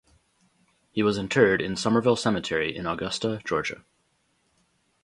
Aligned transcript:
He 0.89 1.03
was 1.03 1.19
interred 1.19 1.61
in 1.61 1.75
Summerville 1.75 2.15
Cemetery 2.17 2.75
in 2.75 2.87
Augusta, 2.87 3.39
Georgia. 3.45 3.85